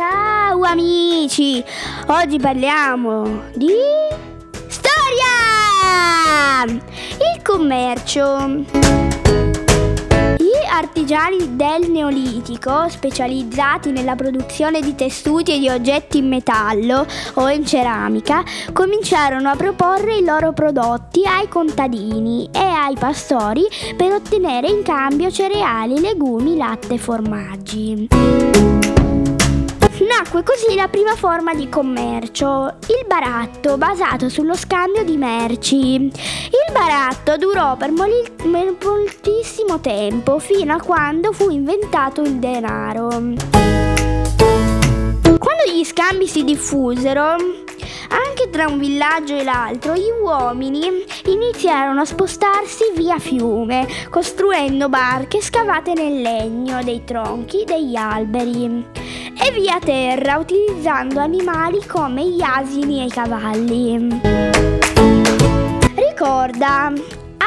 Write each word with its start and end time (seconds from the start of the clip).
amici! 0.00 1.64
Oggi 2.06 2.38
parliamo 2.38 3.42
di 3.54 3.72
storia! 4.68 6.64
Il 6.64 7.42
commercio. 7.42 8.64
Gli 10.36 10.66
artigiani 10.70 11.56
del 11.56 11.90
Neolitico, 11.90 12.88
specializzati 12.88 13.90
nella 13.90 14.14
produzione 14.14 14.80
di 14.80 14.94
tessuti 14.94 15.54
e 15.54 15.58
di 15.58 15.68
oggetti 15.68 16.18
in 16.18 16.28
metallo 16.28 17.06
o 17.34 17.48
in 17.48 17.66
ceramica, 17.66 18.44
cominciarono 18.72 19.48
a 19.50 19.56
proporre 19.56 20.16
i 20.16 20.24
loro 20.24 20.52
prodotti 20.52 21.24
ai 21.24 21.48
contadini 21.48 22.48
e 22.52 22.58
ai 22.58 22.94
pastori 22.96 23.64
per 23.96 24.12
ottenere 24.12 24.68
in 24.68 24.82
cambio 24.82 25.30
cereali, 25.30 26.00
legumi, 26.00 26.56
latte 26.56 26.94
e 26.94 26.98
formaggi. 26.98 28.08
Nacque 30.00 30.44
così 30.44 30.76
la 30.76 30.86
prima 30.86 31.16
forma 31.16 31.54
di 31.54 31.68
commercio, 31.68 32.76
il 32.82 33.04
baratto, 33.08 33.76
basato 33.76 34.28
sullo 34.28 34.54
scambio 34.54 35.02
di 35.02 35.16
merci. 35.16 35.94
Il 35.96 36.72
baratto 36.72 37.36
durò 37.36 37.76
per 37.76 37.90
moltissimo 37.90 39.80
tempo, 39.80 40.38
fino 40.38 40.72
a 40.74 40.80
quando 40.80 41.32
fu 41.32 41.50
inventato 41.50 42.22
il 42.22 42.36
denaro. 42.36 43.08
Quando 45.38 45.64
gli 45.72 45.82
scambi 45.82 46.28
si 46.28 46.44
diffusero, 46.44 47.22
anche 47.22 48.50
tra 48.50 48.68
un 48.68 48.78
villaggio 48.78 49.36
e 49.36 49.42
l'altro, 49.42 49.94
gli 49.94 50.12
uomini 50.22 51.04
iniziarono 51.24 52.02
a 52.02 52.04
spostarsi 52.04 52.92
via 52.94 53.18
fiume, 53.18 53.88
costruendo 54.10 54.88
barche 54.88 55.42
scavate 55.42 55.92
nel 55.92 56.20
legno 56.20 56.84
dei 56.84 57.02
tronchi 57.02 57.64
degli 57.64 57.96
alberi 57.96 59.06
via 59.52 59.78
terra, 59.78 60.38
utilizzando 60.38 61.20
animali 61.20 61.86
come 61.86 62.28
gli 62.28 62.42
asini 62.42 63.00
e 63.00 63.04
i 63.04 63.10
cavalli. 63.10 64.20
Ricorda, 65.94 66.92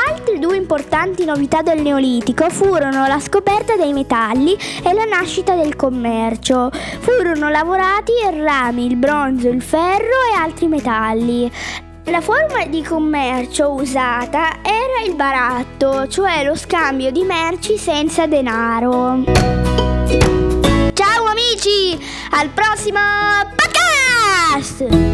Altre 0.07 0.39
due 0.39 0.55
importanti 0.55 1.25
novità 1.25 1.61
del 1.61 1.81
Neolitico 1.81 2.49
furono 2.49 3.07
la 3.07 3.19
scoperta 3.19 3.75
dei 3.75 3.91
metalli 3.91 4.57
e 4.83 4.93
la 4.93 5.03
nascita 5.03 5.55
del 5.55 5.75
commercio. 5.75 6.69
Furono 6.71 7.49
lavorati 7.49 8.13
il 8.25 8.41
rame, 8.41 8.83
il 8.83 8.95
bronzo, 8.95 9.49
il 9.49 9.61
ferro 9.61 10.15
e 10.31 10.37
altri 10.37 10.67
metalli. 10.67 11.51
La 12.05 12.21
forma 12.21 12.65
di 12.65 12.81
commercio 12.83 13.71
usata 13.71 14.61
era 14.63 15.05
il 15.05 15.15
baratto, 15.15 16.07
cioè 16.07 16.45
lo 16.45 16.55
scambio 16.55 17.11
di 17.11 17.23
merci 17.23 17.77
senza 17.77 18.25
denaro. 18.25 20.40
Al 22.41 22.49
prossimo 22.49 22.99
podcast! 23.55 25.10